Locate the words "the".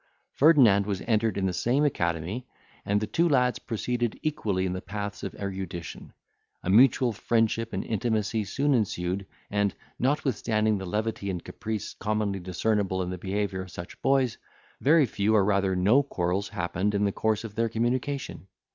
1.45-1.53, 2.99-3.05, 4.73-4.81, 10.79-10.87, 13.11-13.17, 17.05-17.11